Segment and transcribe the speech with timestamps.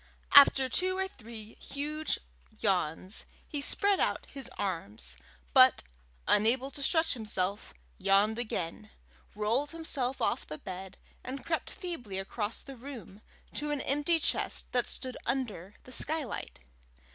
[0.31, 2.19] After two or three huge
[2.59, 5.15] yawns, he spread out his arms,
[5.53, 5.83] but,
[6.27, 8.89] unable to stretch himself, yawned again,
[9.35, 13.21] rolled himself off the bed, and crept feebly across the room
[13.53, 16.61] to an empty chest that stood under the skylight.